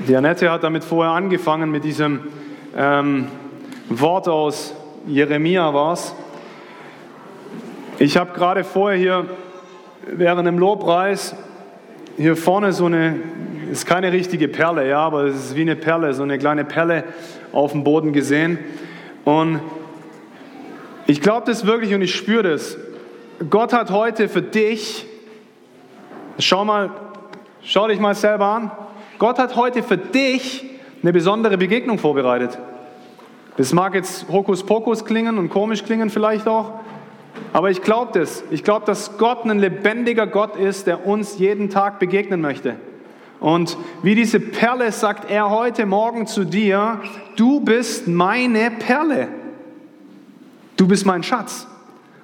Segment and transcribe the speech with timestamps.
[0.00, 2.20] Die Annette hat damit vorher angefangen mit diesem
[2.76, 3.28] ähm,
[3.88, 4.74] Wort aus
[5.06, 6.14] Jeremia war es.
[7.98, 9.24] Ich habe gerade vorher hier
[10.06, 11.34] während dem Lobpreis
[12.18, 13.16] hier vorne so eine,
[13.72, 17.04] ist keine richtige Perle, ja, aber es ist wie eine Perle, so eine kleine Perle
[17.52, 18.58] auf dem Boden gesehen.
[19.24, 19.60] Und
[21.06, 22.76] ich glaube das wirklich und ich spüre das.
[23.48, 25.06] Gott hat heute für dich,
[26.38, 26.90] schau mal,
[27.62, 28.70] schau dich mal selber an,
[29.18, 30.64] Gott hat heute für dich
[31.02, 32.58] eine besondere Begegnung vorbereitet.
[33.56, 36.80] Das mag jetzt Hokuspokus klingen und komisch klingen vielleicht auch,
[37.52, 38.44] aber ich glaube das.
[38.50, 42.76] Ich glaube, dass Gott ein lebendiger Gott ist, der uns jeden Tag begegnen möchte.
[43.40, 47.00] Und wie diese Perle sagt er heute Morgen zu dir,
[47.36, 49.28] du bist meine Perle.
[50.76, 51.66] Du bist mein Schatz,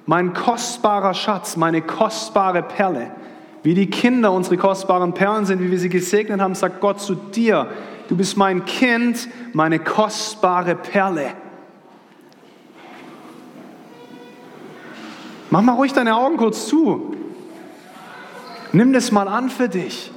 [0.05, 3.11] mein kostbarer Schatz, meine kostbare Perle.
[3.63, 7.15] Wie die Kinder unsere kostbaren Perlen sind, wie wir sie gesegnet haben, sagt Gott zu
[7.15, 7.69] dir,
[8.09, 11.31] du bist mein Kind, meine kostbare Perle.
[15.49, 17.15] Mach mal ruhig deine Augen kurz zu.
[18.73, 20.11] Nimm das mal an für dich.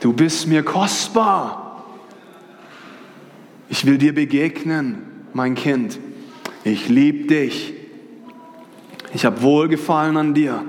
[0.00, 1.84] Du bist mir kostbar.
[3.68, 5.98] Ich will dir begegnen, mein Kind.
[6.62, 7.74] Ich liebe dich.
[9.12, 10.64] Ich habe Wohlgefallen an dir.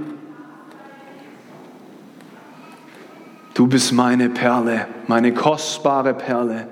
[3.55, 6.67] Du bist meine Perle, meine kostbare Perle,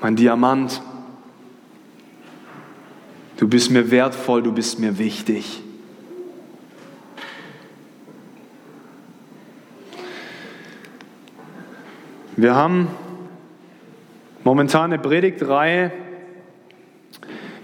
[0.00, 0.82] mein Diamant.
[3.36, 5.62] Du bist mir wertvoll, du bist mir wichtig.
[12.34, 12.88] Wir haben
[14.42, 15.92] momentan eine Predigtreihe,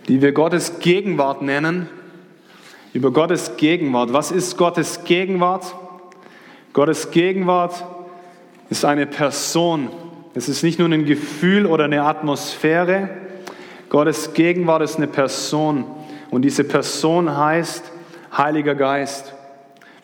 [0.06, 1.88] die wir Gottes Gegenwart nennen.
[2.92, 4.12] Über Gottes Gegenwart.
[4.12, 5.74] Was ist Gottes Gegenwart?
[6.76, 7.86] Gottes Gegenwart
[8.68, 9.88] ist eine Person.
[10.34, 13.08] Es ist nicht nur ein Gefühl oder eine Atmosphäre.
[13.88, 15.86] Gottes Gegenwart ist eine Person.
[16.30, 17.82] Und diese Person heißt
[18.36, 19.32] Heiliger Geist.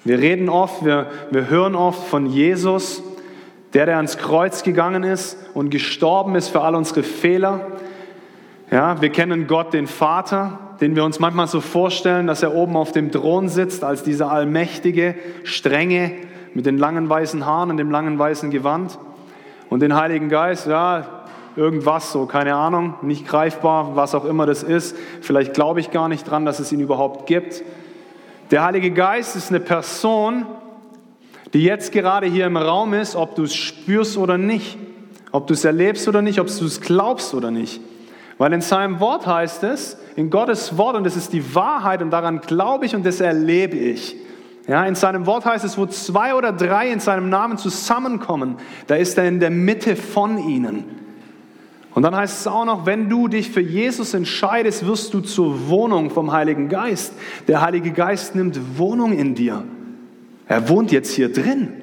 [0.04, 3.02] Wir reden oft, wir, wir hören oft von Jesus,
[3.74, 7.66] der, der ans Kreuz gegangen ist und gestorben ist für all unsere Fehler.
[8.70, 12.78] Ja, wir kennen Gott, den Vater, den wir uns manchmal so vorstellen, dass er oben
[12.78, 16.12] auf dem Thron sitzt als dieser allmächtige, strenge,
[16.54, 18.98] mit den langen weißen Haaren und dem langen weißen Gewand.
[19.70, 21.22] Und den Heiligen Geist, ja,
[21.56, 24.96] irgendwas so, keine Ahnung, nicht greifbar, was auch immer das ist.
[25.20, 27.62] Vielleicht glaube ich gar nicht dran, dass es ihn überhaupt gibt.
[28.50, 30.46] Der Heilige Geist ist eine Person,
[31.52, 34.78] die jetzt gerade hier im Raum ist, ob du es spürst oder nicht,
[35.30, 37.80] ob du es erlebst oder nicht, ob du es glaubst oder nicht.
[38.38, 42.10] Weil in seinem Wort heißt es, in Gottes Wort, und das ist die Wahrheit und
[42.10, 44.16] daran glaube ich und das erlebe ich,
[44.66, 48.56] ja, in seinem Wort heißt es, wo zwei oder drei in seinem Namen zusammenkommen,
[48.86, 50.84] da ist er in der Mitte von ihnen.
[51.94, 55.68] Und dann heißt es auch noch, wenn du dich für Jesus entscheidest, wirst du zur
[55.68, 57.12] Wohnung vom Heiligen Geist.
[57.48, 59.64] Der Heilige Geist nimmt Wohnung in dir.
[60.46, 61.74] Er wohnt jetzt hier drin.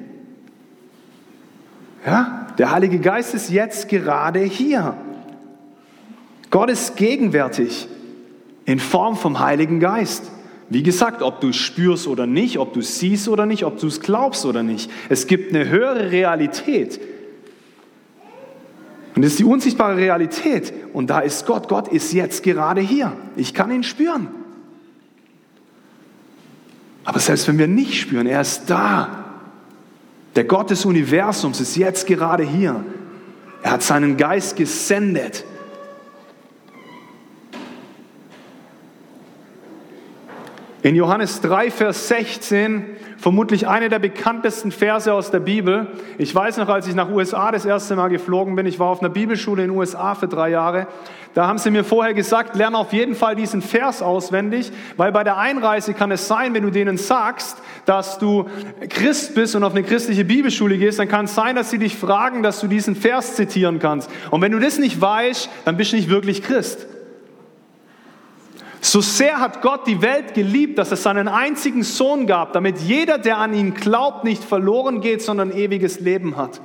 [2.04, 4.94] Ja, der Heilige Geist ist jetzt gerade hier.
[6.50, 7.88] Gott ist gegenwärtig
[8.64, 10.30] in Form vom Heiligen Geist.
[10.70, 13.80] Wie gesagt, ob du es spürst oder nicht, ob du es siehst oder nicht, ob
[13.80, 14.88] du es glaubst oder nicht.
[15.08, 17.00] Es gibt eine höhere Realität.
[19.16, 20.72] Und das ist die unsichtbare Realität.
[20.92, 21.68] Und da ist Gott.
[21.68, 23.12] Gott ist jetzt gerade hier.
[23.34, 24.28] Ich kann ihn spüren.
[27.04, 29.24] Aber selbst wenn wir nicht spüren, er ist da.
[30.36, 32.84] Der Gott des Universums ist jetzt gerade hier.
[33.64, 35.44] Er hat seinen Geist gesendet.
[40.82, 42.86] In Johannes 3, Vers 16,
[43.18, 45.88] vermutlich eine der bekanntesten Verse aus der Bibel.
[46.16, 49.00] Ich weiß noch, als ich nach USA das erste Mal geflogen bin, ich war auf
[49.00, 50.86] einer Bibelschule in USA für drei Jahre,
[51.34, 55.22] da haben sie mir vorher gesagt, lerne auf jeden Fall diesen Vers auswendig, weil bei
[55.22, 58.46] der Einreise kann es sein, wenn du denen sagst, dass du
[58.88, 61.94] Christ bist und auf eine christliche Bibelschule gehst, dann kann es sein, dass sie dich
[61.94, 64.10] fragen, dass du diesen Vers zitieren kannst.
[64.30, 66.86] Und wenn du das nicht weißt, dann bist du nicht wirklich Christ.
[68.82, 73.18] So sehr hat Gott die Welt geliebt, dass es seinen einzigen Sohn gab, damit jeder,
[73.18, 76.60] der an ihn glaubt, nicht verloren geht, sondern ewiges Leben hat.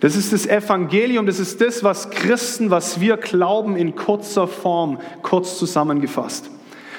[0.00, 4.98] Das ist das Evangelium, das ist das, was Christen, was wir glauben, in kurzer Form,
[5.22, 6.50] kurz zusammengefasst.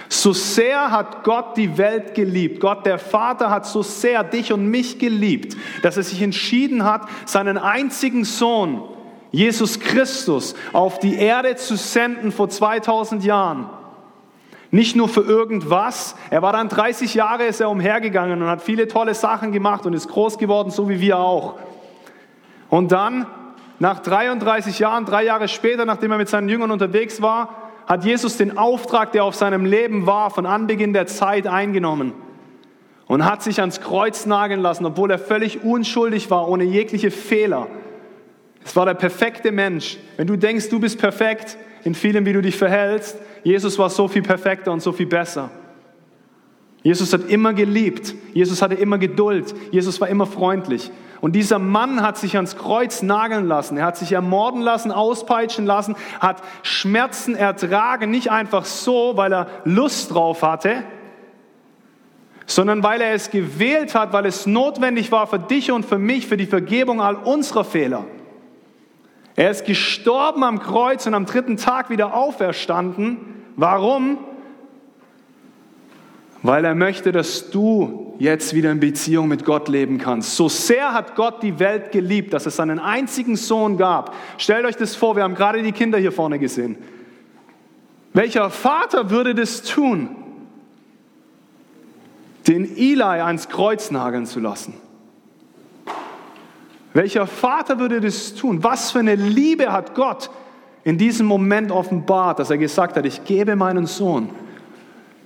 [0.10, 2.60] So sehr hat Gott die Welt geliebt.
[2.60, 7.08] Gott der Vater hat so sehr dich und mich geliebt, dass er sich entschieden hat,
[7.26, 8.84] seinen einzigen Sohn,
[9.32, 13.70] Jesus Christus, auf die Erde zu senden vor 2000 Jahren
[14.74, 16.16] nicht nur für irgendwas.
[16.32, 19.94] Er war dann 30 Jahre, ist er umhergegangen und hat viele tolle Sachen gemacht und
[19.94, 21.60] ist groß geworden, so wie wir auch.
[22.70, 23.28] Und dann,
[23.78, 28.38] nach 33 Jahren, drei Jahre später, nachdem er mit seinen Jüngern unterwegs war, hat Jesus
[28.38, 32.14] den Auftrag, der auf seinem Leben war, von Anbeginn der Zeit eingenommen
[33.06, 37.68] und hat sich ans Kreuz nageln lassen, obwohl er völlig unschuldig war, ohne jegliche Fehler.
[38.66, 40.00] Es war der perfekte Mensch.
[40.18, 44.08] Wenn du denkst, du bist perfekt in vielem, wie du dich verhältst, Jesus war so
[44.08, 45.50] viel perfekter und so viel besser.
[46.84, 48.14] Jesus hat immer geliebt.
[48.34, 49.54] Jesus hatte immer Geduld.
[49.72, 50.92] Jesus war immer freundlich.
[51.22, 53.78] Und dieser Mann hat sich ans Kreuz nageln lassen.
[53.78, 58.12] Er hat sich ermorden lassen, auspeitschen lassen, hat Schmerzen ertragen.
[58.12, 60.84] Nicht einfach so, weil er Lust drauf hatte,
[62.46, 66.28] sondern weil er es gewählt hat, weil es notwendig war für dich und für mich,
[66.28, 68.06] für die Vergebung all unserer Fehler.
[69.36, 73.18] Er ist gestorben am Kreuz und am dritten Tag wieder auferstanden.
[73.56, 74.20] Warum?
[76.44, 80.36] Weil er möchte, dass du jetzt wieder in Beziehung mit Gott leben kannst.
[80.36, 84.14] So sehr hat Gott die Welt geliebt, dass es seinen einzigen Sohn gab.
[84.38, 86.78] Stellt euch das vor, wir haben gerade die Kinder hier vorne gesehen.
[88.14, 90.16] Welcher Vater würde das tun,
[92.48, 94.74] den Eli ans Kreuz nageln zu lassen?
[96.94, 98.64] Welcher Vater würde das tun?
[98.64, 100.30] Was für eine Liebe hat Gott
[100.84, 104.30] in diesem Moment offenbart, dass er gesagt hat, ich gebe meinen Sohn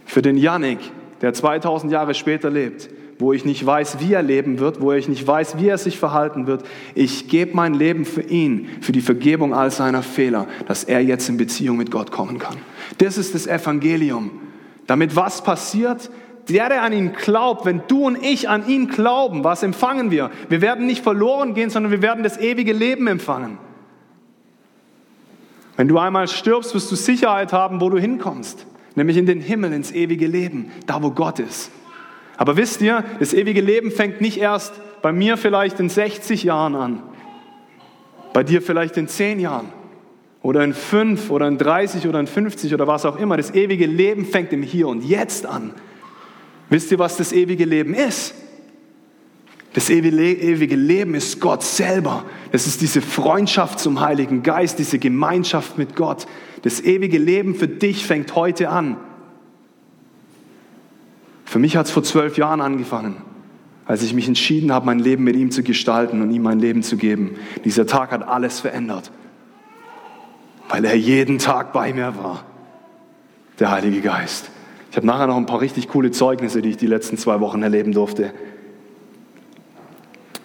[0.06, 0.80] für den Yannick,
[1.22, 5.10] der 2000 Jahre später lebt, wo ich nicht weiß, wie er leben wird, wo ich
[5.10, 6.64] nicht weiß, wie er sich verhalten wird.
[6.94, 11.28] Ich gebe mein Leben für ihn, für die Vergebung all seiner Fehler, dass er jetzt
[11.28, 12.58] in Beziehung mit Gott kommen kann.
[13.00, 14.31] Das ist das Evangelium.
[14.86, 16.10] Damit was passiert?
[16.49, 20.31] Der, der an ihn glaubt, wenn du und ich an ihn glauben, was empfangen wir?
[20.49, 23.57] Wir werden nicht verloren gehen, sondern wir werden das ewige Leben empfangen.
[25.75, 28.65] Wenn du einmal stirbst, wirst du Sicherheit haben, wo du hinkommst,
[28.95, 31.71] nämlich in den Himmel, ins ewige Leben, da wo Gott ist.
[32.38, 36.75] Aber wisst ihr, das ewige Leben fängt nicht erst bei mir vielleicht in 60 Jahren
[36.75, 37.03] an,
[38.33, 39.69] bei dir vielleicht in 10 Jahren
[40.41, 43.38] oder in 5 oder in 30 oder in 50 oder was auch immer.
[43.38, 45.73] Das ewige Leben fängt im Hier und Jetzt an.
[46.69, 48.34] Wisst ihr, was das ewige Leben ist?
[49.74, 52.25] Das ewige Leben ist Gott selber.
[52.52, 56.25] Das ist diese Freundschaft zum Heiligen Geist, diese Gemeinschaft mit Gott.
[56.64, 58.98] Das ewige Leben für dich fängt heute an.
[61.46, 63.22] Für mich hat es vor zwölf Jahren angefangen,
[63.86, 66.81] als ich mich entschieden habe, mein Leben mit ihm zu gestalten und ihm mein Leben
[66.81, 67.36] zu geben.
[67.64, 69.12] Dieser Tag hat alles verändert,
[70.69, 72.44] weil er jeden Tag bei mir war,
[73.60, 74.50] der Heilige Geist.
[74.92, 77.62] Ich habe nachher noch ein paar richtig coole Zeugnisse, die ich die letzten zwei Wochen
[77.62, 78.34] erleben durfte.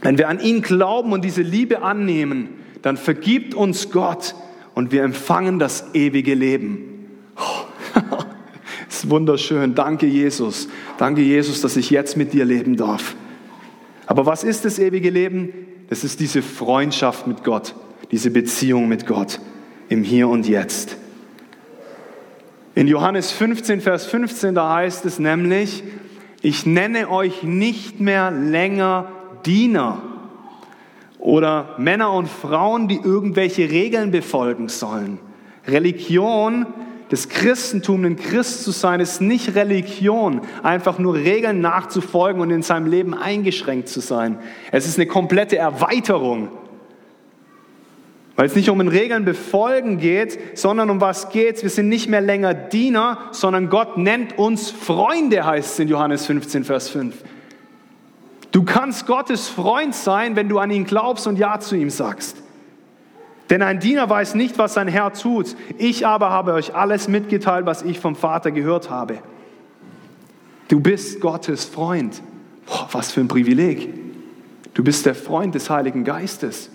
[0.01, 2.49] Wenn wir an ihn glauben und diese Liebe annehmen,
[2.83, 4.35] dann vergibt uns Gott
[4.75, 7.07] und wir empfangen das ewige Leben.
[7.37, 8.01] Oh,
[8.89, 9.75] ist wunderschön.
[9.75, 10.69] Danke, Jesus.
[10.99, 13.15] Danke, Jesus, dass ich jetzt mit dir leben darf.
[14.07, 15.51] Aber was ist das ewige Leben?
[15.89, 17.75] Das ist diese Freundschaft mit Gott,
[18.11, 19.41] diese Beziehung mit Gott
[19.89, 20.97] im Hier und Jetzt.
[22.75, 25.85] In Johannes 15, Vers 15, da heißt es nämlich,
[26.41, 29.09] ich nenne euch nicht mehr länger
[29.45, 30.01] Diener
[31.19, 35.19] oder Männer und Frauen, die irgendwelche Regeln befolgen sollen.
[35.67, 36.65] Religion,
[37.11, 42.63] das Christentum, ein Christ zu sein, ist nicht Religion, einfach nur Regeln nachzufolgen und in
[42.63, 44.39] seinem Leben eingeschränkt zu sein.
[44.71, 46.49] Es ist eine komplette Erweiterung
[48.37, 51.63] weil es nicht um ein Regeln befolgen geht, sondern um was geht.
[51.63, 56.27] Wir sind nicht mehr länger Diener, sondern Gott nennt uns Freunde, heißt es in Johannes
[56.27, 57.15] 15, Vers 5.
[58.53, 62.37] Du kannst Gottes Freund sein, wenn du an ihn glaubst und Ja zu ihm sagst.
[63.51, 65.57] Denn ein Diener weiß nicht, was sein Herr tut.
[65.77, 69.19] Ich aber habe euch alles mitgeteilt, was ich vom Vater gehört habe.
[70.69, 72.23] Du bist Gottes Freund.
[72.65, 73.93] Boah, was für ein Privileg.
[74.73, 76.71] Du bist der Freund des Heiligen Geistes.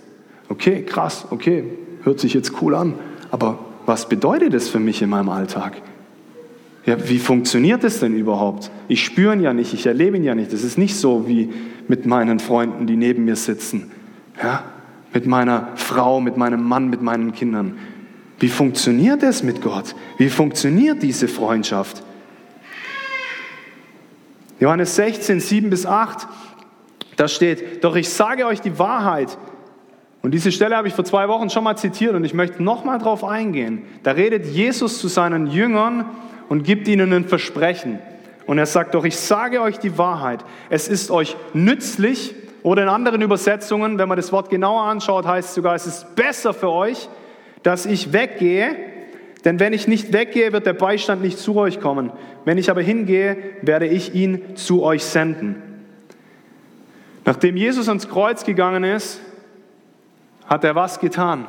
[0.48, 1.64] Okay, krass, okay,
[2.02, 2.94] hört sich jetzt cool an,
[3.30, 5.80] aber was bedeutet das für mich in meinem Alltag?
[6.86, 8.70] Ja, wie funktioniert das denn überhaupt?
[8.88, 10.52] Ich spüre ihn ja nicht, ich erlebe ihn ja nicht.
[10.54, 11.52] Das ist nicht so wie
[11.86, 13.90] mit meinen Freunden, die neben mir sitzen.
[14.42, 14.64] Ja?
[15.12, 17.76] Mit meiner Frau, mit meinem Mann, mit meinen Kindern.
[18.38, 19.94] Wie funktioniert es mit Gott?
[20.16, 22.02] Wie funktioniert diese Freundschaft?
[24.60, 26.26] Johannes 16, 7 bis 8,
[27.16, 29.36] da steht, doch ich sage euch die Wahrheit,
[30.28, 32.98] und diese Stelle habe ich vor zwei Wochen schon mal zitiert und ich möchte nochmal
[32.98, 33.84] drauf eingehen.
[34.02, 36.04] Da redet Jesus zu seinen Jüngern
[36.50, 37.98] und gibt ihnen ein Versprechen.
[38.44, 40.44] Und er sagt doch, ich sage euch die Wahrheit.
[40.68, 45.48] Es ist euch nützlich oder in anderen Übersetzungen, wenn man das Wort genauer anschaut, heißt
[45.48, 47.08] es sogar, es ist besser für euch,
[47.62, 48.76] dass ich weggehe.
[49.46, 52.12] Denn wenn ich nicht weggehe, wird der Beistand nicht zu euch kommen.
[52.44, 55.56] Wenn ich aber hingehe, werde ich ihn zu euch senden.
[57.24, 59.22] Nachdem Jesus ans Kreuz gegangen ist,
[60.48, 61.46] hat er was getan?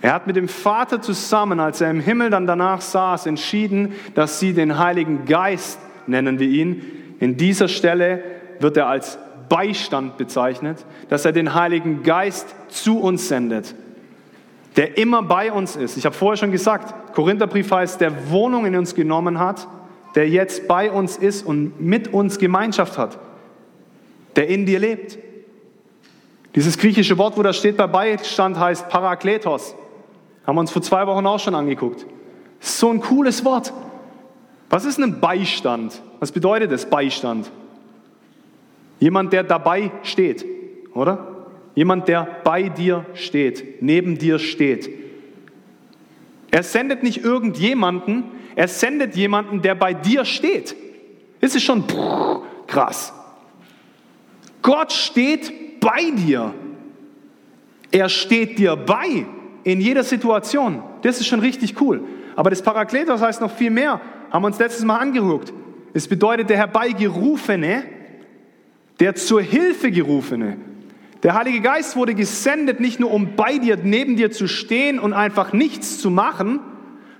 [0.00, 4.38] Er hat mit dem Vater zusammen, als er im Himmel dann danach saß, entschieden, dass
[4.38, 6.82] sie den Heiligen Geist, nennen wir ihn,
[7.18, 8.22] in dieser Stelle
[8.60, 13.74] wird er als Beistand bezeichnet, dass er den Heiligen Geist zu uns sendet,
[14.76, 15.96] der immer bei uns ist.
[15.96, 19.66] Ich habe vorher schon gesagt, Korintherbrief heißt, der Wohnung in uns genommen hat,
[20.14, 23.18] der jetzt bei uns ist und mit uns Gemeinschaft hat,
[24.36, 25.18] der in dir lebt.
[26.58, 29.76] Dieses griechische Wort, wo da steht bei Beistand, heißt Parakletos.
[30.44, 32.04] Haben wir uns vor zwei Wochen auch schon angeguckt.
[32.58, 33.72] So ein cooles Wort.
[34.68, 36.02] Was ist ein Beistand?
[36.18, 37.48] Was bedeutet das Beistand?
[38.98, 40.44] Jemand, der dabei steht,
[40.94, 41.46] oder?
[41.76, 44.90] Jemand, der bei dir steht, neben dir steht.
[46.50, 48.24] Er sendet nicht irgendjemanden,
[48.56, 50.74] er sendet jemanden, der bei dir steht.
[51.40, 51.84] Das ist schon
[52.66, 53.12] krass.
[54.60, 56.54] Gott steht bei dir.
[57.90, 59.26] Er steht dir bei
[59.64, 60.82] in jeder Situation.
[61.02, 62.02] Das ist schon richtig cool.
[62.36, 64.00] Aber das Parakletos heißt noch viel mehr.
[64.30, 65.52] Haben wir uns letztes Mal angeguckt.
[65.94, 67.84] Es bedeutet der Herbeigerufene,
[69.00, 70.58] der zur Hilfe gerufene.
[71.22, 75.12] Der Heilige Geist wurde gesendet, nicht nur um bei dir, neben dir zu stehen und
[75.12, 76.60] einfach nichts zu machen,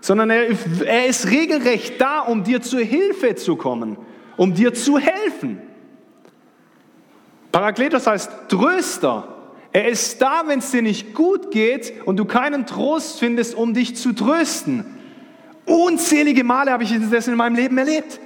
[0.01, 0.47] sondern er,
[0.87, 3.97] er ist regelrecht da, um dir zur Hilfe zu kommen,
[4.37, 5.59] um dir zu helfen.
[7.53, 9.29] Parakletos heißt Tröster.
[9.73, 13.75] Er ist da, wenn es dir nicht gut geht und du keinen Trost findest, um
[13.75, 14.85] dich zu trösten.
[15.67, 18.21] Unzählige Male habe ich das in meinem Leben erlebt.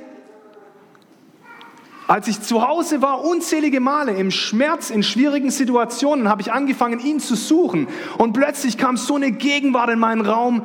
[2.07, 7.00] Als ich zu Hause war, unzählige Male im Schmerz, in schwierigen Situationen, habe ich angefangen,
[7.00, 7.88] ihn zu suchen.
[8.19, 10.64] Und plötzlich kam so eine Gegenwart in meinen Raum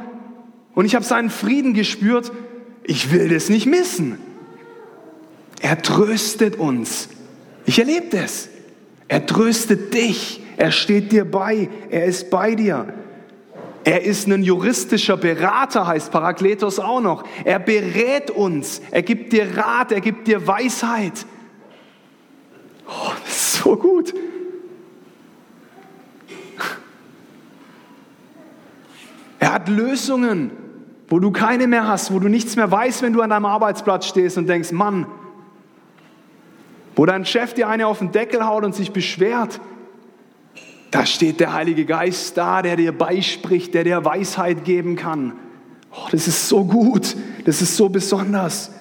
[0.75, 2.31] und ich habe seinen Frieden gespürt.
[2.83, 4.19] Ich will das nicht missen.
[5.61, 7.09] Er tröstet uns.
[7.67, 8.47] Ich erlebe das.
[9.09, 10.41] Er tröstet dich.
[10.55, 11.69] Er steht dir bei.
[11.89, 12.93] Er ist bei dir.
[13.83, 17.25] Er ist ein juristischer Berater, heißt Parakletos auch noch.
[17.43, 18.81] Er berät uns.
[18.89, 19.91] Er gibt dir Rat.
[19.91, 21.25] Er gibt dir Weisheit.
[22.87, 24.13] Oh, das ist so gut.
[29.39, 30.51] Er hat Lösungen,
[31.09, 34.07] wo du keine mehr hast, wo du nichts mehr weißt, wenn du an deinem Arbeitsplatz
[34.07, 35.05] stehst und denkst, Mann,
[36.97, 39.61] wo dein Chef dir eine auf den Deckel haut und sich beschwert,
[40.89, 45.33] da steht der Heilige Geist da, der dir beispricht, der dir Weisheit geben kann.
[45.91, 48.71] Oh, das ist so gut, das ist so besonders.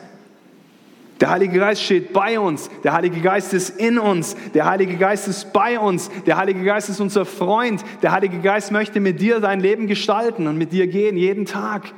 [1.21, 5.29] Der Heilige Geist steht bei uns, der Heilige Geist ist in uns, der Heilige Geist
[5.29, 9.41] ist bei uns, der Heilige Geist ist unser Freund, der Heilige Geist möchte mit dir
[9.41, 11.93] dein Leben gestalten und mit dir gehen, jeden Tag.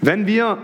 [0.00, 0.58] Wenn wir,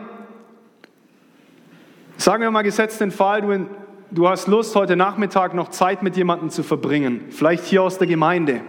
[2.24, 3.66] sagen wir mal gesetzt den Fall, du,
[4.10, 8.06] du hast Lust, heute Nachmittag noch Zeit mit jemandem zu verbringen, vielleicht hier aus der
[8.06, 8.62] Gemeinde.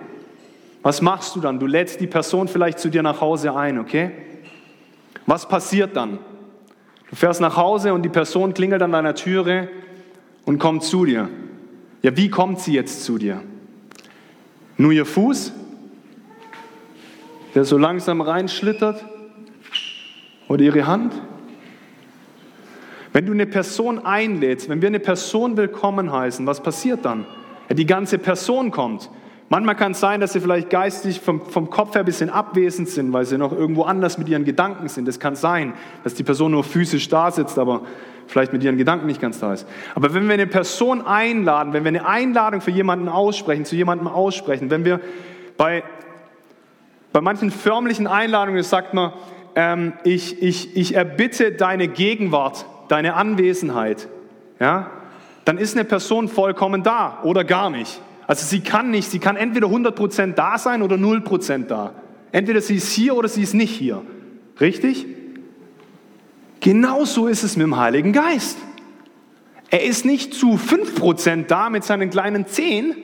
[0.84, 1.58] Was machst du dann?
[1.58, 4.12] Du lädst die Person vielleicht zu dir nach Hause ein, okay?
[5.26, 6.20] Was passiert dann?
[7.10, 9.70] Du fährst nach Hause und die Person klingelt an deiner Türe
[10.44, 11.30] und kommt zu dir.
[12.02, 13.42] Ja, wie kommt sie jetzt zu dir?
[14.76, 15.54] Nur ihr Fuß,
[17.56, 19.06] der so langsam reinschlittert?
[20.50, 21.14] Oder ihre Hand?
[23.16, 27.26] Wenn du eine Person einlädst, wenn wir eine Person willkommen heißen, was passiert dann?
[27.70, 29.10] Die ganze Person kommt.
[29.48, 32.90] Manchmal kann es sein, dass sie vielleicht geistig vom, vom Kopf her ein bisschen abwesend
[32.90, 35.08] sind, weil sie noch irgendwo anders mit ihren Gedanken sind.
[35.08, 37.84] Das kann sein, dass die Person nur physisch da sitzt, aber
[38.28, 39.66] vielleicht mit ihren Gedanken nicht ganz da ist.
[39.96, 44.10] Aber wenn wir eine Person einladen, wenn wir eine Einladung für jemanden aussprechen, zu jemandem
[44.10, 45.00] aussprechen, wenn wir
[45.56, 45.86] bei,
[47.14, 49.14] bei manchen förmlichen Einladungen sagt man,
[49.56, 54.08] ähm, ich, ich, ich erbitte deine Gegenwart, deine Anwesenheit,
[54.60, 54.92] ja,
[55.46, 58.02] dann ist eine Person vollkommen da oder gar nicht.
[58.28, 61.94] Also sie kann nicht, sie kann entweder 100% da sein oder 0% da.
[62.32, 64.02] Entweder sie ist hier oder sie ist nicht hier.
[64.60, 65.06] Richtig?
[66.60, 68.58] Genauso ist es mit dem Heiligen Geist.
[69.70, 72.96] Er ist nicht zu 5% da mit seinen kleinen Zehen.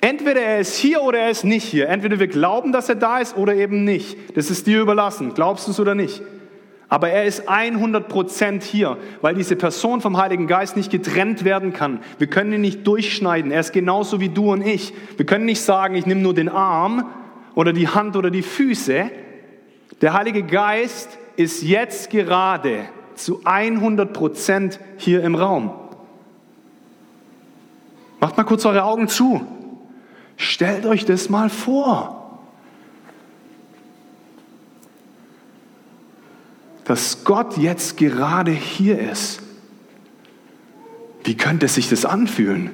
[0.00, 1.88] Entweder er ist hier oder er ist nicht hier.
[1.88, 4.16] Entweder wir glauben, dass er da ist oder eben nicht.
[4.36, 5.34] Das ist dir überlassen.
[5.34, 6.22] Glaubst du es oder nicht?
[6.92, 12.00] Aber er ist 100% hier, weil diese Person vom Heiligen Geist nicht getrennt werden kann.
[12.18, 13.50] Wir können ihn nicht durchschneiden.
[13.50, 14.92] Er ist genauso wie du und ich.
[15.16, 17.06] Wir können nicht sagen, ich nehme nur den Arm
[17.54, 19.10] oder die Hand oder die Füße.
[20.02, 22.80] Der Heilige Geist ist jetzt gerade
[23.14, 25.70] zu 100% hier im Raum.
[28.20, 29.40] Macht mal kurz eure Augen zu.
[30.36, 32.21] Stellt euch das mal vor.
[36.84, 39.40] Dass Gott jetzt gerade hier ist.
[41.24, 42.70] Wie könnte sich das anfühlen?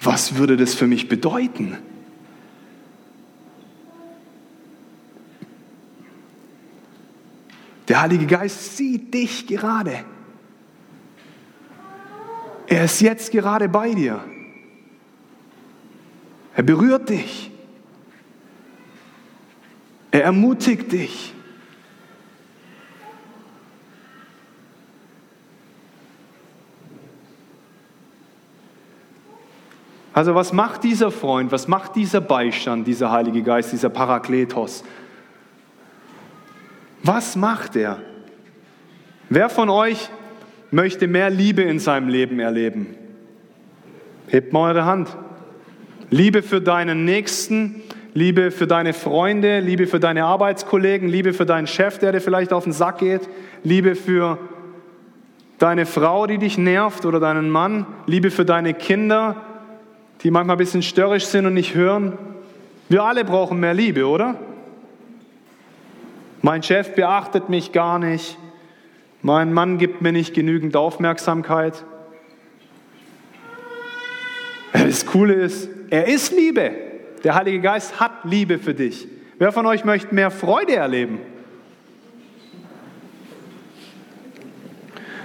[0.00, 1.78] Was würde das für mich bedeuten?
[7.88, 10.04] Der Heilige Geist sieht dich gerade.
[12.68, 14.24] Er ist jetzt gerade bei dir.
[16.54, 17.50] Er berührt dich.
[20.10, 21.35] Er ermutigt dich.
[30.16, 34.82] Also was macht dieser Freund, was macht dieser Beistand, dieser Heilige Geist, dieser Parakletos?
[37.02, 37.98] Was macht er?
[39.28, 40.08] Wer von euch
[40.70, 42.94] möchte mehr Liebe in seinem Leben erleben?
[44.28, 45.14] Hebt mal eure Hand.
[46.08, 47.82] Liebe für deinen Nächsten,
[48.14, 52.54] Liebe für deine Freunde, Liebe für deine Arbeitskollegen, Liebe für deinen Chef, der dir vielleicht
[52.54, 53.28] auf den Sack geht,
[53.64, 54.38] Liebe für
[55.58, 59.42] deine Frau, die dich nervt oder deinen Mann, Liebe für deine Kinder,
[60.22, 62.18] die manchmal ein bisschen störrisch sind und nicht hören.
[62.88, 64.38] Wir alle brauchen mehr Liebe, oder?
[66.42, 68.38] Mein Chef beachtet mich gar nicht.
[69.22, 71.84] Mein Mann gibt mir nicht genügend Aufmerksamkeit.
[74.72, 76.70] Das Coole ist, er ist Liebe.
[77.24, 79.08] Der Heilige Geist hat Liebe für dich.
[79.38, 81.18] Wer von euch möchte mehr Freude erleben?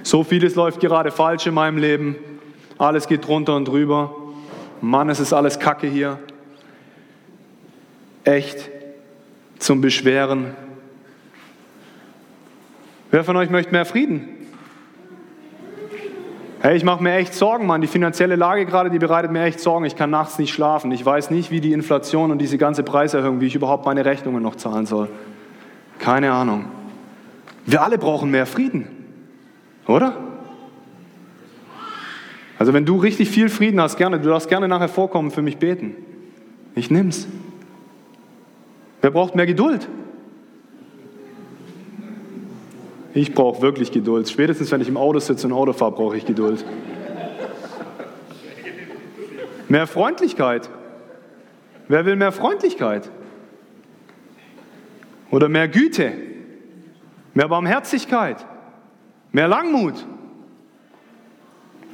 [0.04, 2.16] So vieles läuft gerade falsch in meinem Leben.
[2.78, 4.16] Alles geht drunter und drüber.
[4.82, 6.20] Mann, es ist alles Kacke hier.
[8.24, 8.70] Echt
[9.60, 10.56] zum Beschweren.
[13.12, 14.28] Wer von euch möchte mehr Frieden?
[16.62, 17.82] Hey, ich mache mir echt Sorgen, Mann.
[17.82, 19.86] Die finanzielle Lage gerade, die bereitet mir echt Sorgen.
[19.86, 20.92] Ich kann nachts nicht schlafen.
[20.92, 24.44] Ich weiß nicht, wie die Inflation und diese ganze Preiserhöhung, wie ich überhaupt meine Rechnungen
[24.44, 25.10] noch zahlen soll.
[25.98, 26.66] Keine Ahnung.
[27.66, 28.88] Wir alle brauchen mehr Frieden,
[29.88, 30.31] oder?
[32.62, 35.58] Also wenn du richtig viel Frieden hast, gerne, du darfst gerne nachher vorkommen, für mich
[35.58, 35.96] beten.
[36.76, 37.28] Ich nimm's.
[39.02, 39.90] Wer braucht mehr Geduld?
[43.16, 44.30] Ich brauche wirklich Geduld.
[44.30, 46.64] Spätestens, wenn ich im Auto sitze und Auto fahre, brauche ich Geduld.
[49.68, 50.70] Mehr Freundlichkeit.
[51.88, 53.10] Wer will mehr Freundlichkeit?
[55.32, 56.14] Oder mehr Güte?
[57.34, 58.46] Mehr Barmherzigkeit?
[59.32, 60.06] Mehr Langmut?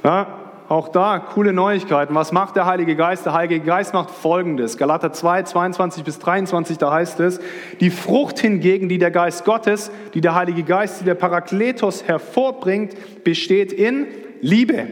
[0.04, 0.37] Ja,
[0.68, 2.14] auch da coole Neuigkeiten.
[2.14, 3.24] Was macht der Heilige Geist?
[3.24, 4.76] Der Heilige Geist macht Folgendes.
[4.76, 7.40] Galater 2, 22 bis 23, da heißt es,
[7.80, 13.24] die Frucht hingegen, die der Geist Gottes, die der Heilige Geist, die der Parakletos hervorbringt,
[13.24, 14.08] besteht in
[14.42, 14.86] Liebe,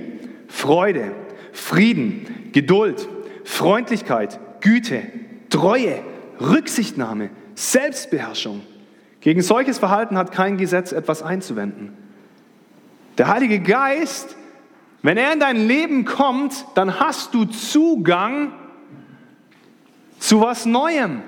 [0.48, 1.12] Freude,
[1.52, 3.06] Frieden, Geduld,
[3.44, 5.02] Freundlichkeit, Güte,
[5.50, 5.98] Treue,
[6.40, 8.62] Rücksichtnahme, Selbstbeherrschung.
[9.20, 11.92] Gegen solches Verhalten hat kein Gesetz etwas einzuwenden.
[13.18, 14.36] Der Heilige Geist
[15.06, 18.50] wenn er in dein Leben kommt, dann hast du Zugang
[20.18, 21.22] zu was Neuem,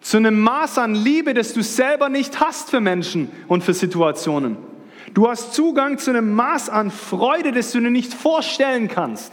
[0.00, 4.56] zu einem Maß an Liebe, das du selber nicht hast für Menschen und für Situationen.
[5.14, 9.32] Du hast Zugang zu einem Maß an Freude, das du dir nicht vorstellen kannst.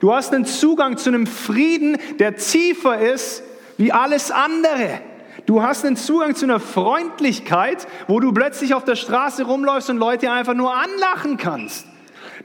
[0.00, 3.42] Du hast einen Zugang zu einem Frieden, der tiefer ist
[3.78, 5.00] wie alles andere.
[5.46, 9.96] Du hast einen Zugang zu einer Freundlichkeit, wo du plötzlich auf der Straße rumläufst und
[9.96, 11.86] Leute einfach nur anlachen kannst.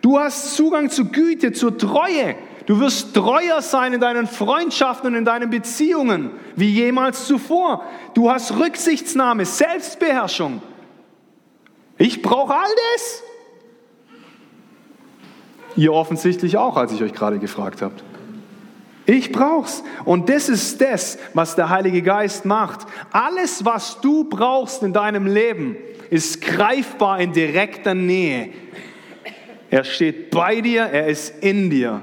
[0.01, 2.35] Du hast Zugang zu Güte, zur Treue.
[2.65, 7.83] Du wirst treuer sein in deinen Freundschaften und in deinen Beziehungen wie jemals zuvor.
[8.13, 10.61] Du hast Rücksichtsnahme, Selbstbeherrschung.
[11.97, 13.23] Ich brauche all das.
[15.77, 18.03] Ihr offensichtlich auch, als ich euch gerade gefragt habt.
[19.05, 19.83] Ich brauch's.
[20.03, 22.85] Und das ist das, was der Heilige Geist macht.
[23.11, 25.77] Alles, was du brauchst in deinem Leben,
[26.09, 28.49] ist greifbar in direkter Nähe
[29.69, 32.01] er steht bei dir, er ist in dir.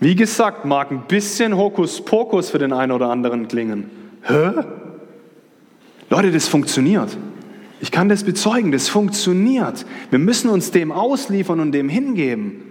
[0.00, 3.90] Wie gesagt, mag ein bisschen Hokuspokus für den einen oder anderen klingen.
[4.22, 4.50] Hä?
[6.08, 7.16] Leute, das funktioniert.
[7.80, 9.84] Ich kann das bezeugen, das funktioniert.
[10.10, 12.62] Wir müssen uns dem ausliefern und dem hingeben.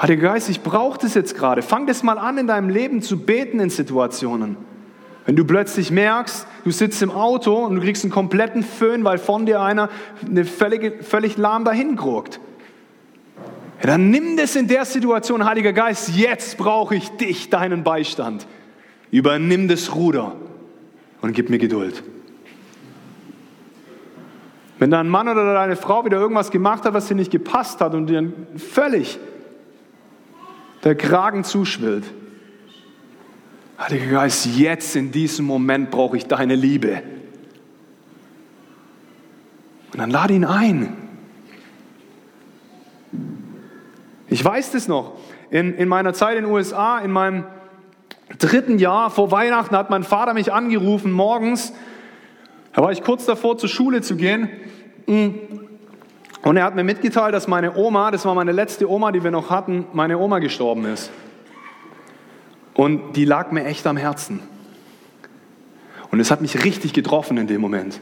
[0.00, 1.62] Heiliger Geist, ich brauche das jetzt gerade.
[1.62, 4.56] Fang das mal an, in deinem Leben zu beten in Situationen.
[5.24, 9.18] Wenn du plötzlich merkst, du sitzt im Auto und du kriegst einen kompletten Föhn, weil
[9.18, 9.88] von dir einer
[10.26, 12.40] eine völlig, völlig lahm dahin guckt.
[13.80, 18.46] Ja, dann nimm das in der Situation, Heiliger Geist, jetzt brauche ich dich, deinen Beistand.
[19.10, 20.34] Übernimm das Ruder
[21.20, 22.02] und gib mir Geduld.
[24.78, 27.94] Wenn dein Mann oder deine Frau wieder irgendwas gemacht hat, was dir nicht gepasst hat
[27.94, 29.20] und dir völlig
[30.82, 32.04] der Kragen zuschwillt,
[33.82, 37.02] Heiliger Geist, jetzt in diesem Moment brauche ich deine Liebe.
[39.92, 40.96] Und dann lade ihn ein.
[44.28, 45.18] Ich weiß das noch.
[45.50, 47.44] In, in meiner Zeit in den USA, in meinem
[48.38, 51.72] dritten Jahr vor Weihnachten, hat mein Vater mich angerufen morgens.
[52.74, 54.48] Da war ich kurz davor, zur Schule zu gehen.
[55.06, 59.32] Und er hat mir mitgeteilt, dass meine Oma, das war meine letzte Oma, die wir
[59.32, 61.10] noch hatten, meine Oma gestorben ist.
[62.74, 64.40] Und die lag mir echt am Herzen.
[66.10, 68.00] Und es hat mich richtig getroffen in dem Moment.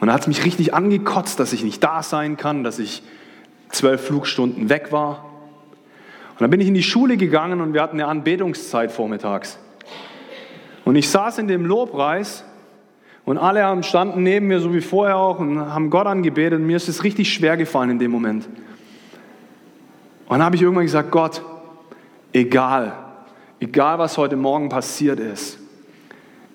[0.00, 3.02] Und da hat es mich richtig angekotzt, dass ich nicht da sein kann, dass ich
[3.70, 5.24] zwölf Flugstunden weg war.
[6.32, 9.58] Und dann bin ich in die Schule gegangen und wir hatten eine Anbetungszeit vormittags.
[10.84, 12.44] Und ich saß in dem Lobpreis
[13.24, 16.58] und alle standen neben mir, so wie vorher auch, und haben Gott angebetet.
[16.58, 18.46] Und mir ist es richtig schwer gefallen in dem Moment.
[20.26, 21.42] Und dann habe ich irgendwann gesagt, Gott,
[22.32, 22.92] egal,
[23.62, 25.58] egal was heute Morgen passiert ist,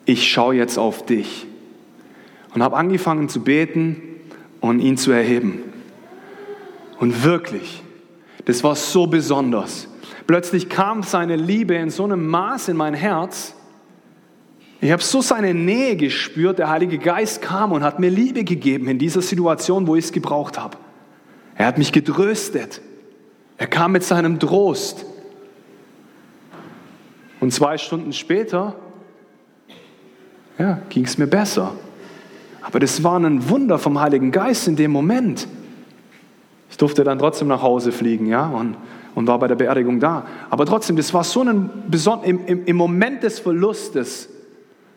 [0.06, 1.48] ich schaue jetzt auf dich.
[2.54, 4.02] Und habe angefangen zu beten
[4.62, 5.64] und ihn zu erheben.
[7.00, 7.84] Und wirklich,
[8.46, 9.88] das war so besonders.
[10.26, 13.54] Plötzlich kam seine Liebe in so einem Maß in mein Herz.
[14.82, 16.60] Ich habe so seine Nähe gespürt.
[16.60, 20.12] Der Heilige Geist kam und hat mir Liebe gegeben in dieser Situation, wo ich es
[20.12, 20.78] gebraucht habe.
[21.56, 22.82] Er hat mich getröstet.
[23.58, 25.06] Er kam mit seinem Trost.
[27.40, 28.76] Und zwei Stunden später
[30.58, 31.74] ja, ging es mir besser.
[32.62, 35.48] Aber das war ein Wunder vom Heiligen Geist in dem Moment.
[36.70, 38.76] Ich durfte dann trotzdem nach Hause fliegen, ja, und,
[39.16, 40.26] und war bei der Beerdigung da.
[40.50, 44.30] Aber trotzdem, das war so ein besonderer, im, im, im Moment des Verlustes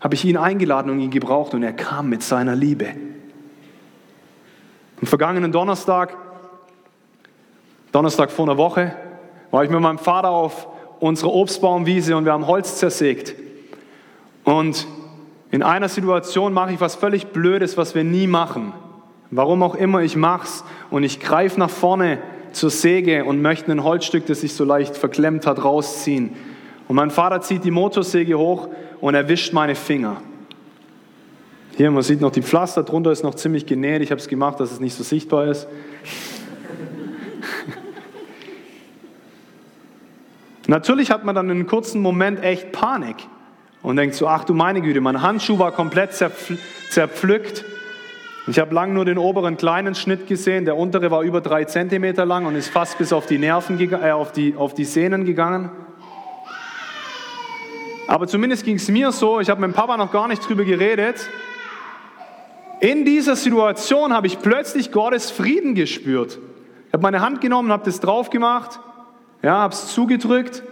[0.01, 2.89] habe ich ihn eingeladen und ihn gebraucht und er kam mit seiner Liebe.
[5.01, 6.17] Am vergangenen Donnerstag,
[7.93, 8.95] Donnerstag vor einer Woche,
[9.51, 10.69] war ich mit meinem Vater auf
[11.01, 13.35] unserer Obstbaumwiese und wir haben Holz zersägt.
[14.45, 14.87] Und
[15.51, 18.73] in einer Situation mache ich was völlig Blödes, was wir nie machen.
[19.31, 22.19] Warum auch immer ich mach's und ich greife nach vorne
[22.53, 26.31] zur Säge und möchte ein Holzstück, das sich so leicht verklemmt hat, rausziehen.
[26.89, 28.69] Und mein Vater zieht die Motorsäge hoch
[29.01, 30.21] und erwischt meine Finger.
[31.77, 34.03] Hier, man sieht noch die Pflaster, drunter ist noch ziemlich genäht.
[34.03, 35.69] Ich habe es gemacht, dass es nicht so sichtbar ist.
[40.71, 43.17] Natürlich hat man dann in einem kurzen Moment echt Panik
[43.83, 47.65] und denkt so, ach du meine Güte, mein Handschuh war komplett zerpflückt.
[48.47, 52.25] Ich habe lang nur den oberen kleinen Schnitt gesehen, der untere war über drei Zentimeter
[52.25, 55.73] lang und ist fast bis auf die Nerven, äh, auf, die, auf die Sehnen gegangen.
[58.07, 60.63] Aber zumindest ging es mir so, ich habe mit dem Papa noch gar nicht drüber
[60.63, 61.17] geredet.
[62.79, 66.39] In dieser Situation habe ich plötzlich Gottes Frieden gespürt.
[66.87, 68.79] Ich habe meine Hand genommen, habe das drauf gemacht,
[69.43, 70.63] ja, habe es zugedrückt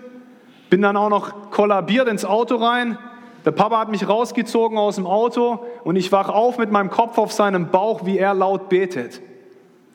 [0.70, 2.98] bin dann auch noch kollabiert ins Auto rein.
[3.44, 7.18] Der Papa hat mich rausgezogen aus dem Auto und ich wach auf mit meinem Kopf
[7.18, 9.20] auf seinem Bauch, wie er laut betet.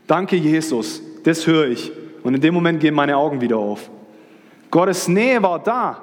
[0.08, 1.02] Danke, Jesus.
[1.24, 1.92] Das höre ich.
[2.24, 3.90] Und in dem Moment gehen meine Augen wieder auf.
[4.72, 5.98] Gottes Nähe war da.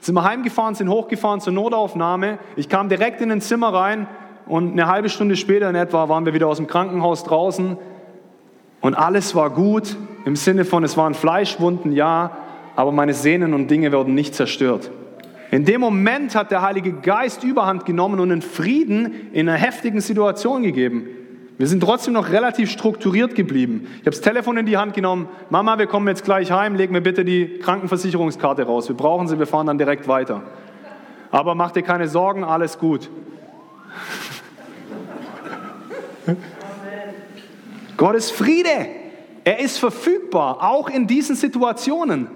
[0.00, 2.38] Sind wir heimgefahren, sind hochgefahren zur Notaufnahme.
[2.56, 4.08] Ich kam direkt in ein Zimmer rein
[4.46, 7.76] und eine halbe Stunde später in etwa waren wir wieder aus dem Krankenhaus draußen.
[8.80, 12.36] Und alles war gut im Sinne von, es waren Fleischwunden, ja,
[12.76, 14.90] aber meine Sehnen und Dinge werden nicht zerstört.
[15.50, 20.00] In dem Moment hat der Heilige Geist Überhand genommen und einen Frieden in einer heftigen
[20.00, 21.08] Situation gegeben.
[21.58, 23.86] Wir sind trotzdem noch relativ strukturiert geblieben.
[23.94, 25.28] Ich habe das Telefon in die Hand genommen.
[25.50, 26.74] Mama, wir kommen jetzt gleich heim.
[26.74, 28.88] Leg mir bitte die Krankenversicherungskarte raus.
[28.88, 30.42] Wir brauchen sie, wir fahren dann direkt weiter.
[31.30, 33.10] Aber mach dir keine Sorgen, alles gut.
[37.98, 38.86] Gottes Friede,
[39.44, 42.28] er ist verfügbar, auch in diesen Situationen.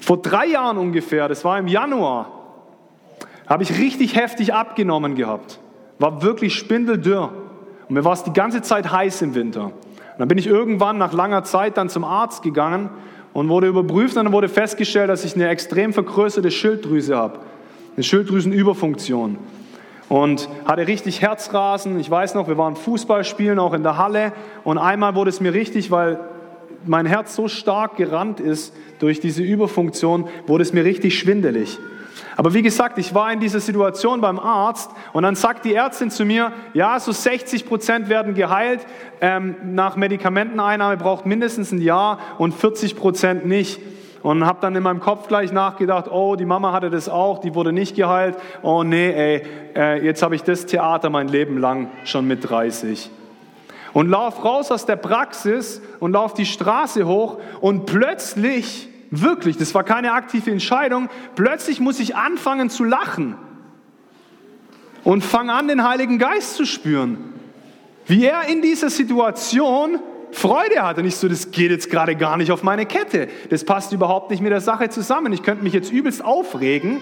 [0.00, 2.30] Vor drei Jahren ungefähr, das war im Januar,
[3.46, 5.60] habe ich richtig heftig abgenommen gehabt.
[5.98, 7.32] War wirklich spindeldürr.
[7.88, 9.66] Und mir war es die ganze Zeit heiß im Winter.
[9.66, 12.90] Und dann bin ich irgendwann nach langer Zeit dann zum Arzt gegangen
[13.32, 17.40] und wurde überprüft und dann wurde festgestellt, dass ich eine extrem vergrößerte Schilddrüse habe.
[17.94, 19.38] Eine Schilddrüsenüberfunktion.
[20.12, 21.98] Und hatte richtig Herzrasen.
[21.98, 24.34] Ich weiß noch, wir waren Fußball spielen, auch in der Halle.
[24.62, 26.20] Und einmal wurde es mir richtig, weil
[26.84, 31.78] mein Herz so stark gerannt ist durch diese Überfunktion, wurde es mir richtig schwindelig.
[32.36, 36.10] Aber wie gesagt, ich war in dieser Situation beim Arzt und dann sagt die Ärztin
[36.10, 38.80] zu mir, ja, so 60 Prozent werden geheilt,
[39.22, 43.80] ähm, nach Medikamenteneinnahme braucht mindestens ein Jahr und 40 Prozent nicht.
[44.22, 47.54] Und habe dann in meinem Kopf gleich nachgedacht, oh, die Mama hatte das auch, die
[47.54, 48.36] wurde nicht geheilt.
[48.62, 49.42] Oh nee, ey,
[49.74, 53.10] äh, jetzt habe ich das Theater mein Leben lang schon mit 30
[53.92, 59.74] und lauf raus aus der Praxis und lauf die Straße hoch und plötzlich, wirklich, das
[59.74, 63.36] war keine aktive Entscheidung, plötzlich muss ich anfangen zu lachen
[65.04, 67.28] und fange an, den Heiligen Geist zu spüren.
[68.06, 70.00] wie er in dieser Situation
[70.32, 70.98] Freude hat.
[70.98, 73.28] Und ich so, das geht jetzt gerade gar nicht auf meine Kette.
[73.50, 75.32] Das passt überhaupt nicht mit der Sache zusammen.
[75.32, 77.00] Ich könnte mich jetzt übelst aufregen.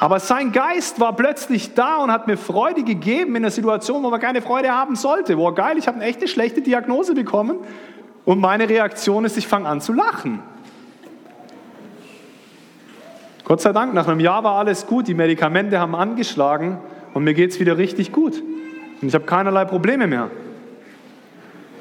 [0.00, 4.10] Aber sein Geist war plötzlich da und hat mir Freude gegeben in einer Situation, wo
[4.10, 5.36] man keine Freude haben sollte.
[5.36, 7.58] Boah, geil, ich habe eine echte schlechte Diagnose bekommen.
[8.24, 10.40] Und meine Reaktion ist, ich fange an zu lachen.
[13.44, 16.78] Gott sei Dank, nach einem Jahr war alles gut, die Medikamente haben angeschlagen
[17.12, 18.42] und mir geht es wieder richtig gut.
[19.00, 20.30] Und ich habe keinerlei Probleme mehr.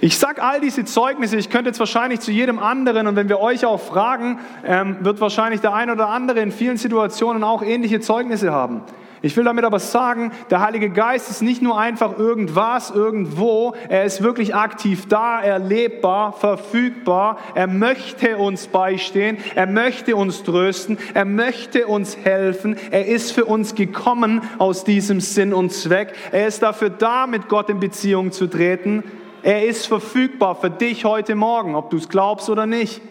[0.04, 3.40] Ich sage all diese Zeugnisse, ich könnte jetzt wahrscheinlich zu jedem anderen und wenn wir
[3.40, 8.00] euch auch fragen, ähm, wird wahrscheinlich der ein oder andere in vielen Situationen auch ähnliche
[8.00, 8.82] Zeugnisse haben.
[9.22, 14.04] Ich will damit aber sagen, der Heilige Geist ist nicht nur einfach irgendwas, irgendwo, er
[14.06, 21.26] ist wirklich aktiv da, erlebbar, verfügbar, er möchte uns beistehen, er möchte uns trösten, er
[21.26, 26.64] möchte uns helfen, er ist für uns gekommen aus diesem Sinn und Zweck, er ist
[26.64, 29.04] dafür da, mit Gott in Beziehung zu treten,
[29.44, 33.02] er ist verfügbar für dich heute Morgen, ob du es glaubst oder nicht.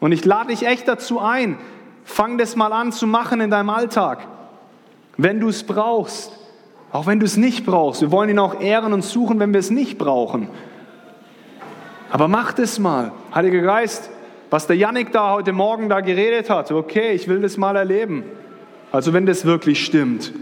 [0.00, 1.58] Und ich lade dich echt dazu ein,
[2.04, 4.26] fang das mal an zu machen in deinem Alltag.
[5.16, 6.32] Wenn du es brauchst,
[6.90, 8.02] auch wenn du es nicht brauchst.
[8.02, 10.48] Wir wollen ihn auch ehren und suchen, wenn wir es nicht brauchen.
[12.10, 13.12] Aber mach das mal.
[13.34, 14.10] Heiliger Geist,
[14.50, 18.24] was der Yannick da heute Morgen da geredet hat, okay, ich will das mal erleben.
[18.90, 20.32] Also wenn das wirklich stimmt,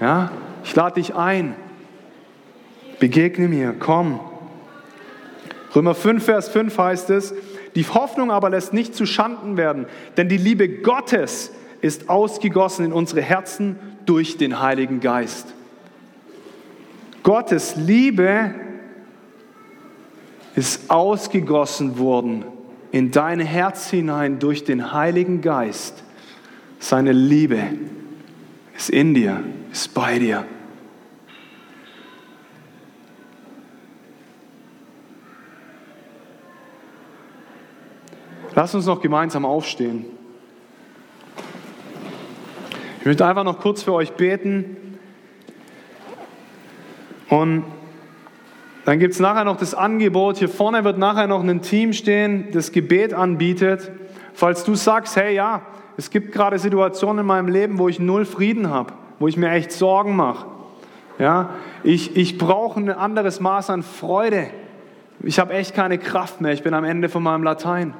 [0.00, 0.30] ja,
[0.62, 1.54] ich lade dich ein.
[3.00, 4.20] Begegne mir, komm.
[5.74, 7.34] Römer 5, Vers 5 heißt es,
[7.74, 12.92] die Hoffnung aber lässt nicht zu Schanden werden, denn die Liebe Gottes ist ausgegossen in
[12.92, 15.52] unsere Herzen durch den Heiligen Geist.
[17.22, 18.54] Gottes Liebe
[20.54, 22.44] ist ausgegossen worden
[22.92, 26.04] in dein Herz hinein durch den Heiligen Geist.
[26.78, 27.60] Seine Liebe
[28.76, 30.44] ist in dir, ist bei dir.
[38.54, 40.04] Lass uns noch gemeinsam aufstehen.
[43.00, 44.98] Ich möchte einfach noch kurz für euch beten.
[47.28, 47.64] Und
[48.84, 50.38] dann gibt es nachher noch das Angebot.
[50.38, 53.90] Hier vorne wird nachher noch ein Team stehen, das Gebet anbietet.
[54.34, 55.62] Falls du sagst, hey ja,
[55.96, 59.50] es gibt gerade Situationen in meinem Leben, wo ich null Frieden habe, wo ich mir
[59.50, 60.46] echt Sorgen mache.
[61.18, 61.50] Ja,
[61.82, 64.48] ich, ich brauche ein anderes Maß an Freude.
[65.22, 66.52] Ich habe echt keine Kraft mehr.
[66.52, 67.94] Ich bin am Ende von meinem Latein.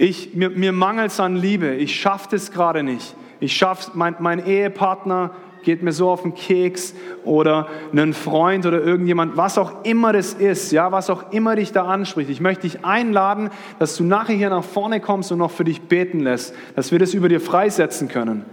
[0.00, 1.74] Ich, mir mir mangelt es an Liebe.
[1.74, 3.14] Ich schaffe das gerade nicht.
[3.38, 5.32] Ich schaffe mein, mein Ehepartner
[5.62, 10.32] geht mir so auf den Keks oder einen Freund oder irgendjemand, was auch immer das
[10.32, 12.30] ist, ja, was auch immer dich da anspricht.
[12.30, 15.82] Ich möchte dich einladen, dass du nachher hier nach vorne kommst und noch für dich
[15.82, 18.46] beten lässt, dass wir das über dir freisetzen können.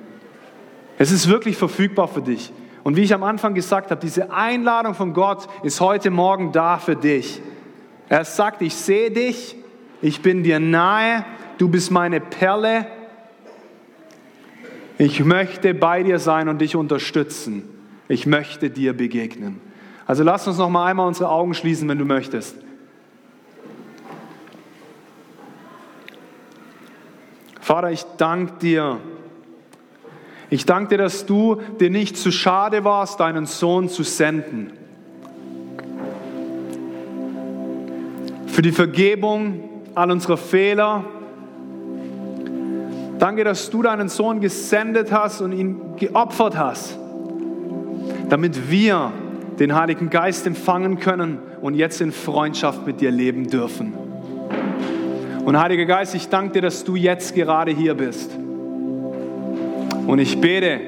[0.98, 2.52] Es ist wirklich verfügbar für dich.
[2.84, 6.78] Und wie ich am Anfang gesagt habe, diese Einladung von Gott ist heute Morgen da
[6.78, 7.42] für dich.
[8.10, 9.56] Er sagt, ich sehe dich,
[10.02, 11.26] ich bin dir nahe,
[11.58, 12.88] du bist meine Perle.
[14.98, 17.63] Ich möchte bei dir sein und dich unterstützen.
[18.08, 19.62] Ich möchte dir begegnen.
[20.06, 22.56] Also lass uns noch mal einmal unsere Augen schließen, wenn du möchtest.
[27.60, 28.98] Vater, ich danke dir.
[30.50, 34.72] Ich danke dir, dass du dir nicht zu schade warst, deinen Sohn zu senden.
[38.48, 41.04] Für die Vergebung all unserer Fehler.
[43.19, 46.97] Danke, dass du deinen Sohn gesendet hast und ihn geopfert hast,
[48.30, 49.12] damit wir
[49.60, 53.93] den Heiligen Geist empfangen können und jetzt in Freundschaft mit dir leben dürfen.
[55.45, 58.38] Und Heiliger Geist, ich danke dir, dass du jetzt gerade hier bist.
[60.06, 60.80] Und ich bete,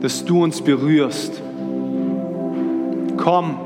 [0.00, 1.42] dass du uns berührst.
[3.18, 3.58] Komm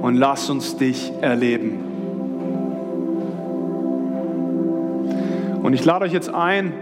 [0.00, 1.92] und lass uns dich erleben.
[5.62, 6.72] Und ich lade euch jetzt ein,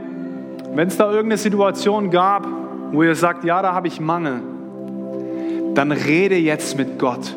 [0.74, 2.46] wenn es da irgendeine Situation gab,
[2.92, 4.40] wo ihr sagt, ja, da habe ich Mangel,
[5.74, 7.36] dann rede jetzt mit Gott.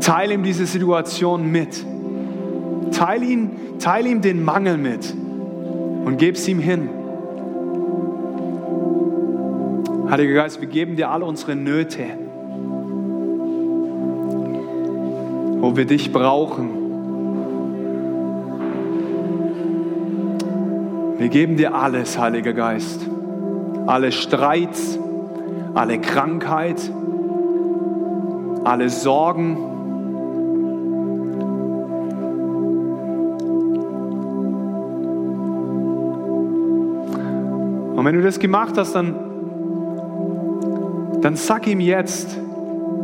[0.00, 1.84] Teil ihm diese Situation mit.
[2.92, 5.12] Teil ihm, teil ihm den Mangel mit
[6.04, 6.88] und gib es ihm hin.
[10.08, 12.04] Heiliger Geist, wir geben dir all unsere Nöte,
[15.60, 16.85] wo wir dich brauchen.
[21.18, 23.00] Wir geben dir alles, Heiliger Geist.
[23.86, 24.98] Alle Streits,
[25.74, 26.90] alle Krankheit,
[28.64, 29.56] alle Sorgen.
[37.96, 39.14] Und wenn du das gemacht hast, dann,
[41.22, 42.38] dann sag ihm jetzt,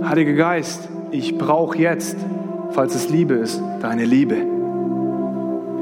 [0.02, 2.18] Heiliger Geist, ich brauche jetzt,
[2.72, 4.36] falls es Liebe ist, deine Liebe.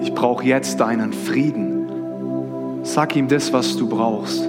[0.00, 1.69] Ich brauche jetzt deinen Frieden.
[3.00, 4.46] Sag ihm das, was du brauchst.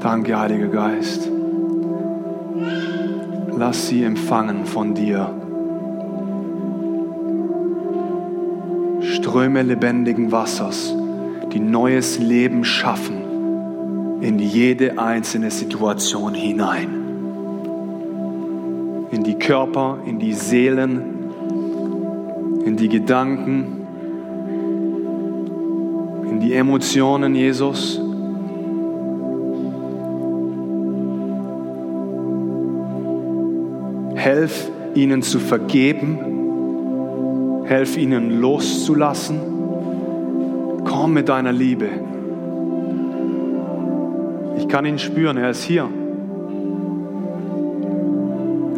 [0.00, 1.28] Danke, Heiliger Geist.
[3.56, 5.34] Lass sie empfangen von dir.
[9.00, 10.94] Ströme lebendigen Wassers,
[11.52, 16.88] die neues Leben schaffen in jede einzelne Situation hinein.
[19.10, 21.02] In die Körper, in die Seelen,
[22.64, 23.77] in die Gedanken,
[26.38, 28.00] in die Emotionen, Jesus.
[34.14, 36.18] Helf ihnen zu vergeben.
[37.64, 39.40] Helf ihnen loszulassen.
[40.84, 41.88] Komm mit deiner Liebe.
[44.58, 45.88] Ich kann ihn spüren, er ist hier.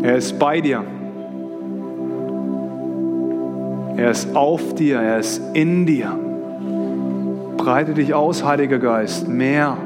[0.02, 0.82] Er ist bei dir.
[3.98, 6.29] Er ist auf dir, er ist in dir.
[7.62, 9.76] Breite dich aus, Heiliger Geist, mehr.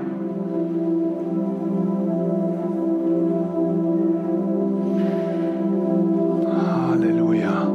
[6.88, 7.68] Halleluja.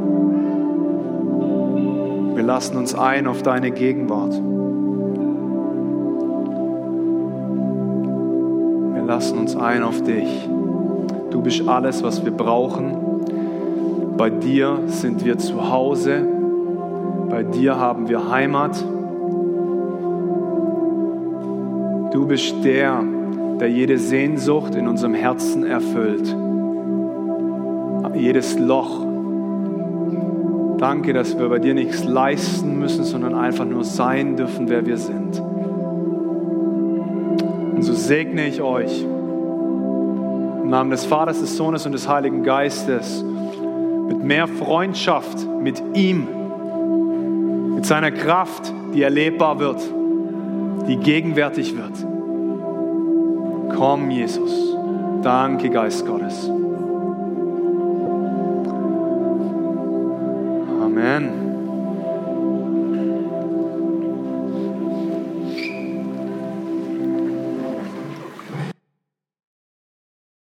[2.34, 4.40] Wir lassen uns ein auf deine Gegenwart.
[9.10, 10.48] lassen uns ein auf dich.
[11.30, 12.96] Du bist alles, was wir brauchen.
[14.16, 16.26] Bei dir sind wir zu Hause.
[17.28, 18.82] Bei dir haben wir Heimat.
[22.12, 23.04] Du bist der,
[23.60, 26.36] der jede Sehnsucht in unserem Herzen erfüllt.
[28.16, 29.06] Jedes Loch.
[30.78, 34.96] Danke, dass wir bei dir nichts leisten müssen, sondern einfach nur sein dürfen, wer wir
[34.96, 35.40] sind.
[37.74, 43.24] Und so segne ich euch im Namen des Vaters, des Sohnes und des Heiligen Geistes
[44.08, 46.26] mit mehr Freundschaft mit ihm,
[47.74, 49.80] mit seiner Kraft, die erlebbar wird,
[50.86, 52.06] die gegenwärtig wird.
[53.76, 54.76] Komm, Jesus.
[55.22, 56.50] Danke, Geist Gottes.
[60.82, 61.39] Amen.